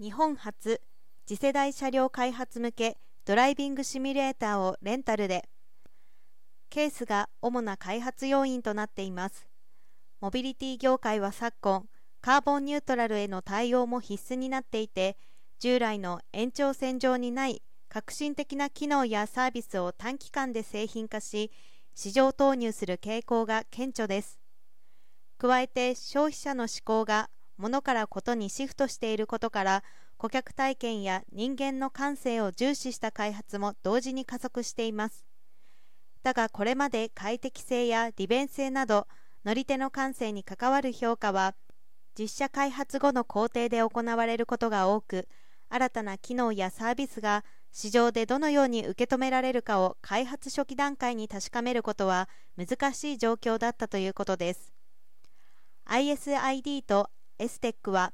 [0.00, 0.80] 日本初
[1.26, 5.48] 次世代車両開発向けドライビングシミュレーターをレンタルで。
[6.70, 9.46] ケースが主な開発要因となっています。
[10.20, 11.86] モビリティ業界は昨今
[12.20, 15.16] カーボンニュートラルへの対応も必須になっていて
[15.58, 21.50] 従来の延長線上にない革新的な機能やサービスを短期間で製品化し
[21.94, 24.38] 市場投入する傾向が顕著です。
[25.36, 27.28] 加えて消費者の思考が
[27.62, 29.84] 物からことにシフトしていることから
[30.16, 35.24] 顧客体験や人間の感性を重視した開発も同時に加速しています。
[36.24, 39.06] だがこれまで快適性や利便性など
[39.44, 41.54] 乗り手の感性に関わる評価は
[42.18, 45.28] 実写開発後の工程で行われることが多く
[45.68, 54.72] 新たな機能やサービスが市場でどのように受け止められるかを開発初期段階に確かめることは難しい状況だったということです。
[55.86, 57.08] ISID と
[57.42, 58.12] STEC は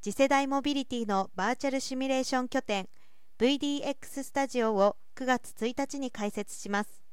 [0.00, 2.88] 次世代モビリティのバーチャルシミュレーション拠点
[3.38, 7.04] VDX スタジオを9月1日に開設します。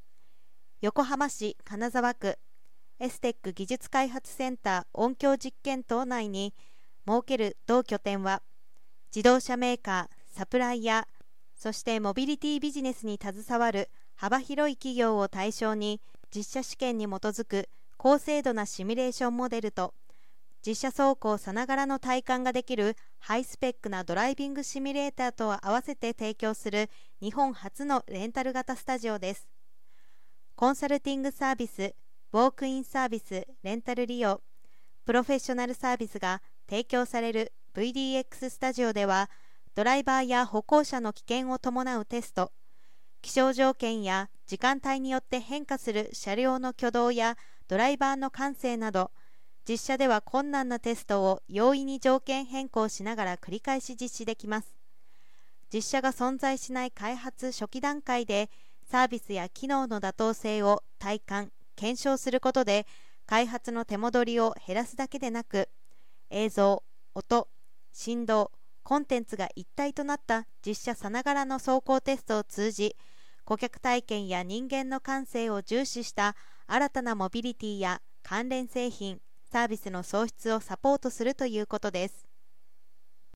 [0.82, 2.40] 横浜市金沢区
[3.00, 6.56] エステック技術開発センター音響実験棟内に
[7.08, 8.42] 設ける同拠点は
[9.16, 11.06] 自動車メーカー、サプライヤー
[11.56, 16.02] そしてモビリティビジネスに携わる幅広い企業を対象に
[16.36, 19.94] 実写試験に基づく高精度なシミュレーションモデルと
[20.66, 29.48] 実車走行さながらの体感ができるハイスペックなドライビングシミュレーターと合わせて提供する日本初のレンタル型スタジオです。
[30.56, 31.96] コンサルティングサービス
[32.34, 34.42] ウォークインサービス、レンタル利用、
[35.04, 39.30] プロフェッショナルサービスが提供される VDX スタジオでは、
[39.76, 42.54] ドライバーや歩行者の危険を伴うテスト、
[43.22, 49.12] 気象条件や時間帯によって変化する車両の挙動やドライバーの感性など、
[49.68, 54.76] 実車では困難なテストを容易に条件変更しながら繰り返し実施できます。
[55.74, 58.50] 実車が存在しない開発初期段階で、
[58.90, 62.86] サービスや機能の妥当性を体感、検証することで
[63.26, 65.70] 開発の手戻りを減らすだけでなく
[66.30, 66.84] 映像、
[67.16, 67.48] 音、
[67.94, 68.52] 振動、
[68.84, 72.96] コンテンツが一体となった実写さながらの走行テストを通じ
[73.46, 76.36] 顧客体験や人間の感性を重視した
[76.68, 79.20] 新たなモビリティや関連製品
[79.52, 82.31] サービスの創出をサポートするということです。